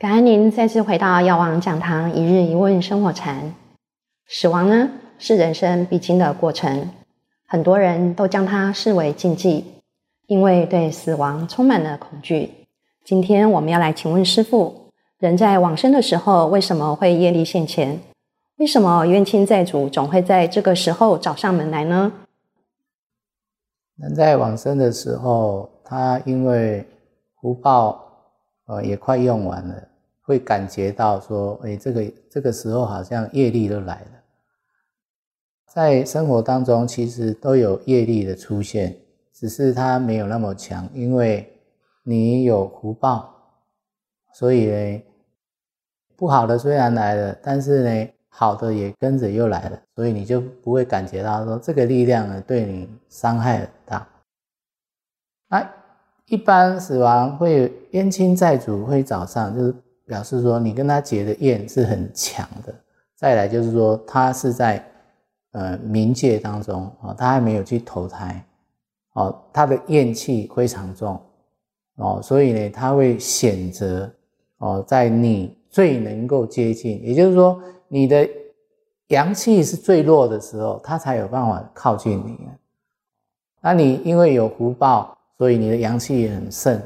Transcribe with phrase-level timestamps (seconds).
[0.00, 3.54] 感恩您再次回到药王讲堂一日一问生活禅。
[4.26, 4.88] 死亡呢
[5.18, 6.88] 是人生必经的过程，
[7.46, 9.62] 很多人都将它视为禁忌，
[10.26, 12.50] 因为对死亡充满了恐惧。
[13.04, 14.86] 今天我们要来请问师父：
[15.18, 18.00] 人在往生的时候，为什么会业力现前？
[18.56, 22.10] 为什么冤亲债主总会在这个时候找上门来呢？
[23.98, 26.88] 人在往生的时候，他因为
[27.38, 28.02] 福报
[28.64, 29.88] 呃也快用完了。
[30.30, 34.10] 会感觉到说，哎，这个这个时候好像业力都来了。
[35.66, 38.96] 在生活当中，其实都有业力的出现，
[39.32, 41.52] 只是它没有那么强，因为
[42.04, 43.34] 你有福报，
[44.32, 45.02] 所以呢，
[46.14, 54.08] 不好的虽然来了，但是呢，好的也跟着又来了，所以你就不会感觉到说这个力量呢对你伤害很大。
[55.48, 55.68] 那
[56.26, 59.74] 一般死亡会冤亲债主会找上，就是。
[60.10, 62.74] 表示说你跟他结的怨是很强的，
[63.14, 64.84] 再来就是说他是在
[65.52, 68.44] 呃冥界当中啊，他还没有去投胎
[69.12, 71.20] 哦，他的怨气非常重
[71.94, 74.12] 哦，所以呢他会选择
[74.58, 78.28] 哦在你最能够接近，也就是说你的
[79.08, 82.36] 阳气是最弱的时候，他才有办法靠近你。
[83.60, 86.82] 那你因为有福报，所以你的阳气也很盛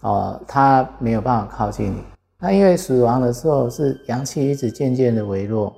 [0.00, 2.02] 哦，他没有办法靠近你。
[2.38, 5.74] 那因为死亡的时候是阳气一直渐渐的微弱，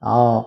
[0.00, 0.46] 然后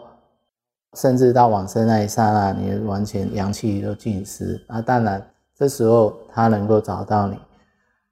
[0.96, 4.60] 甚至到往生那一刹那，你完全阳气都尽失。
[4.68, 5.24] 那当然，
[5.56, 7.38] 这时候他能够找到你。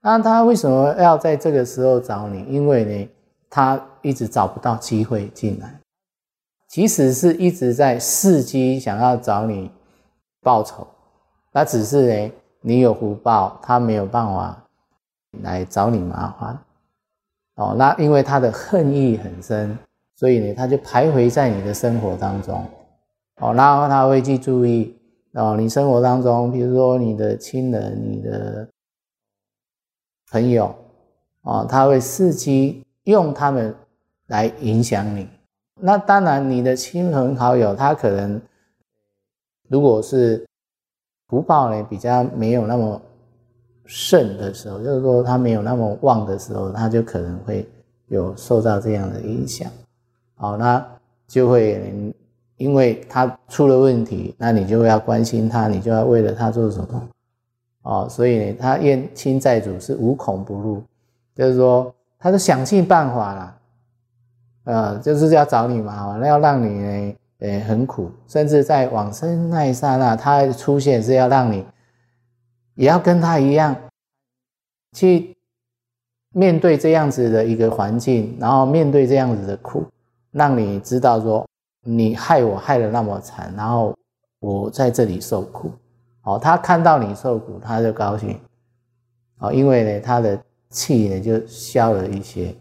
[0.02, 2.44] 那他为什么要在这个时候找你？
[2.44, 3.09] 因为呢，
[3.50, 5.80] 他一直找不到机会进来，
[6.70, 9.72] 即使是一直在伺机想要找你
[10.42, 10.88] 报仇，
[11.52, 14.64] 那只是呢，你有福报，他没有办法
[15.42, 16.58] 来找你麻烦。
[17.60, 19.78] 哦，那因为他的恨意很深，
[20.16, 22.66] 所以呢，他就徘徊在你的生活当中。
[23.42, 24.98] 哦，然后他会去注意
[25.33, 28.66] 哦，你生活当中，比如说你的亲人、你的
[30.32, 30.73] 朋友，
[31.42, 33.76] 哦，他会伺机用他们
[34.28, 35.28] 来影响你。
[35.76, 38.42] 那当然，你的亲朋好友，他可能
[39.67, 40.48] 如果是
[41.28, 43.02] 福报呢比较没有那么。
[43.92, 47.67] 盛的时候，就是说他没有那么旺的时候，他就可能会
[48.08, 49.67] 有受到这样的影响。
[50.36, 50.86] 好，那
[51.27, 52.14] 就会
[52.58, 57.10] 因为他出了问题，那你就要关心他，你就要为了他做什么？
[57.82, 60.83] 哦，所以呢，他冤亲债主是无孔不入，
[61.33, 63.58] 就是说他都想尽办法了，
[64.66, 71.66] 呃，就是要找你麻烦，那要让你呢，呃，很苦，甚至在往生那一刹那，他出现是要让你。
[72.80, 73.76] 也要跟他一样，
[74.95, 75.36] 去
[76.34, 79.86] 面对这样子的一个环境，然后面对这样子的苦，
[80.32, 81.45] 让你知道说，
[81.82, 83.94] 你害我害得那么惨，然后
[84.39, 85.70] 我在这里受苦。
[86.23, 88.39] 哦，他看到你受苦，他就高兴。
[89.39, 92.56] 哦，因为呢，他的气呢就消了一些。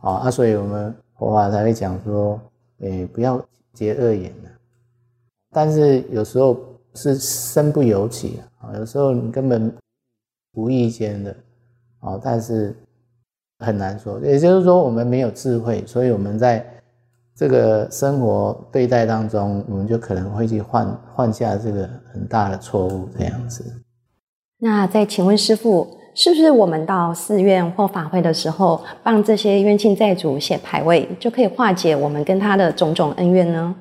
[0.00, 2.40] 哦，啊，所以我们佛法才会讲说，
[2.80, 3.40] 诶，不要
[3.72, 4.50] 结恶缘的。
[5.52, 6.60] 但是有时候
[6.94, 8.76] 是身不由己啊。
[8.76, 9.72] 有时候你根本
[10.54, 11.34] 无意间的，
[12.00, 12.76] 啊，但是
[13.58, 14.20] 很难说。
[14.20, 16.64] 也就是说，我们没有智慧，所以我们在
[17.36, 23.64] 这个生活对待当中，我们就可能会去犯犯下这个很大的错误，这样子。
[24.58, 33.74] 那再请问师傅，是不是我们到寺院或法会的时候，帮这些冤亲债主写牌位，就可以化解我们跟他的种种恩怨呢？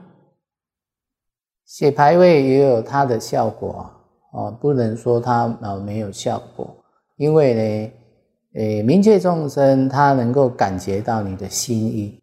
[1.70, 3.88] 写牌位也有它的效果。
[4.32, 6.76] 哦，不能说它啊没有效果，
[7.16, 7.92] 因为呢，
[8.60, 12.22] 诶，冥界众生他能够感觉到你的心意，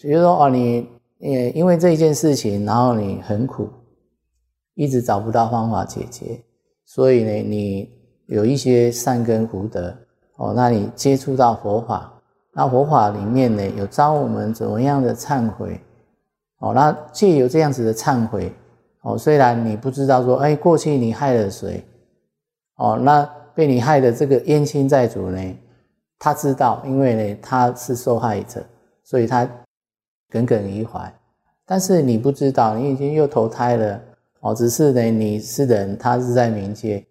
[0.00, 0.88] 比如说哦，你
[1.20, 3.68] 呃因为这一件事情，然后你很苦，
[4.74, 6.42] 一直找不到方法解决，
[6.84, 7.88] 所以呢，你
[8.26, 9.96] 有一些善根福德
[10.36, 12.12] 哦，那你接触到佛法，
[12.52, 15.80] 那佛法里面呢有教我们怎么样的忏悔，
[16.64, 18.50] 哦，那借由这样子的忏悔。
[19.02, 21.84] 哦，虽然你不知道说，哎，过去你害了谁？
[22.76, 23.22] 哦，那
[23.54, 25.58] 被你害的这个冤亲债主呢？
[26.18, 28.64] 他知道，因为呢他是受害者，
[29.02, 29.46] 所以他
[30.30, 31.12] 耿耿于怀。
[31.66, 34.00] 但是你不知道，你已经又投胎了。
[34.40, 37.04] 哦，只是呢你是人，他是在冥界，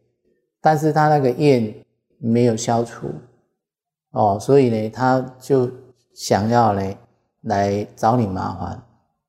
[0.62, 1.72] 但是他那个怨
[2.18, 3.08] 没有消除。
[4.14, 5.70] 哦，所以呢他就
[6.16, 6.96] 想要呢
[7.42, 8.84] 来找你麻烦。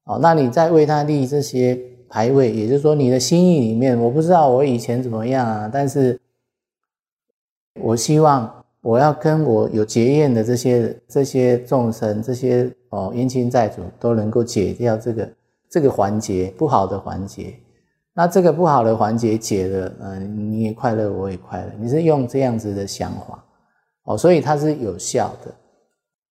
[0.04, 1.78] 哦，那你在为他立这些。
[2.06, 6.16] 牌位，也就是说，你的心意里面，我不知道我以前怎么样啊，但是
[7.80, 15.28] 我希望我要跟我有结怨的这些这些众生，这些哦冤亲债主都能够解掉这个
[15.68, 17.52] 这个环节不好的环节。
[18.12, 21.72] 那这个不好的环节解了，嗯，你也快乐，我也快乐。
[21.80, 23.44] 你是用这样子的想法，
[24.04, 25.52] 哦，所以它是有效的。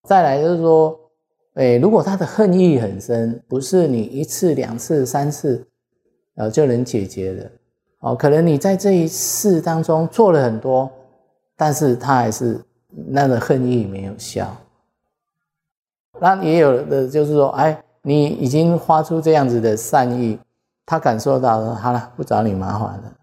[0.07, 0.97] 再来就是说，
[1.53, 5.65] 哎，如果他的恨意很深，不是你一次、两次、三次，
[6.35, 7.51] 呃，就能解决的。
[7.99, 10.91] 哦，可能你在这一世当中做了很多，
[11.55, 12.59] 但是他还是
[12.89, 14.55] 那个恨意没有消。
[16.19, 20.39] 那也有的就是说，哎，你已经发出这样子的善意。
[20.85, 23.13] 他感受到了，好了，不找你麻烦了。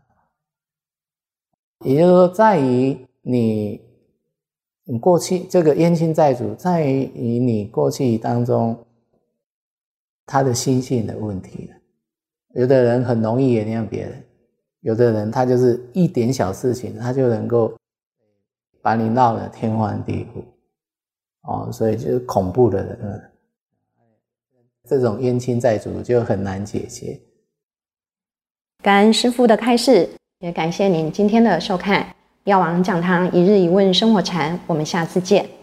[1.84, 3.78] 也就是说，在于你，
[4.90, 8.76] 你过去这个冤亲债主，在于你过去当中
[10.26, 11.70] 他的心性的问题。
[12.54, 14.25] 有的人很容易原谅别人，
[14.81, 17.72] 有的人他就是一点小事情，他就能够
[18.82, 20.42] 把你闹得天翻地覆。
[21.42, 23.31] 哦，所以就是恐怖的人，
[24.88, 27.16] 这种冤亲债主就很难解决。
[28.82, 30.08] 感恩师父的开示，
[30.40, 32.02] 也感谢您今天的收看
[32.50, 35.59] 《药王讲堂一日一问生活禅》，我们下次见。